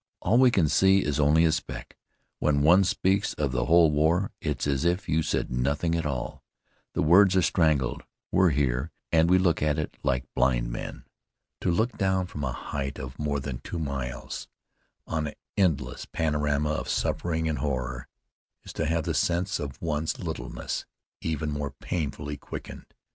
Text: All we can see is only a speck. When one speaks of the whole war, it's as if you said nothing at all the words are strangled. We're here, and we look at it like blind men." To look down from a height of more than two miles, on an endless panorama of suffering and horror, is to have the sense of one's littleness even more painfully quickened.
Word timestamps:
All 0.19 0.39
we 0.39 0.49
can 0.49 0.67
see 0.67 1.03
is 1.03 1.19
only 1.19 1.45
a 1.45 1.51
speck. 1.51 1.95
When 2.39 2.63
one 2.63 2.83
speaks 2.85 3.35
of 3.35 3.51
the 3.51 3.65
whole 3.65 3.91
war, 3.91 4.31
it's 4.41 4.65
as 4.65 4.83
if 4.83 5.07
you 5.07 5.21
said 5.21 5.51
nothing 5.51 5.93
at 5.93 6.07
all 6.07 6.41
the 6.93 7.03
words 7.03 7.35
are 7.35 7.43
strangled. 7.43 8.01
We're 8.31 8.49
here, 8.49 8.89
and 9.11 9.29
we 9.29 9.37
look 9.37 9.61
at 9.61 9.77
it 9.77 9.95
like 10.01 10.25
blind 10.33 10.71
men." 10.71 11.03
To 11.59 11.69
look 11.69 11.99
down 11.99 12.25
from 12.25 12.43
a 12.43 12.51
height 12.51 12.97
of 12.97 13.19
more 13.19 13.39
than 13.39 13.59
two 13.59 13.77
miles, 13.77 14.47
on 15.05 15.27
an 15.27 15.33
endless 15.55 16.07
panorama 16.07 16.71
of 16.71 16.89
suffering 16.89 17.47
and 17.47 17.59
horror, 17.59 18.07
is 18.63 18.73
to 18.73 18.87
have 18.87 19.03
the 19.03 19.13
sense 19.13 19.59
of 19.59 19.79
one's 19.83 20.17
littleness 20.17 20.87
even 21.21 21.51
more 21.51 21.69
painfully 21.69 22.37
quickened. 22.37 22.91